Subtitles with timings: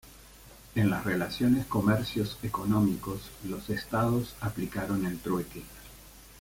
[0.73, 5.61] En las relaciones comercios económicos los estados aplicaron el trueque.